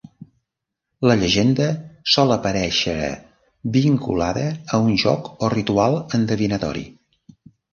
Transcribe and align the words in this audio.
La 1.09 1.17
llegenda 1.23 1.67
sol 2.13 2.33
aparèixer 2.37 2.95
vinculada 3.77 4.47
a 4.49 4.81
un 4.87 4.91
joc 5.05 5.31
o 5.37 5.51
ritual 5.59 6.03
endevinatori. 6.21 6.87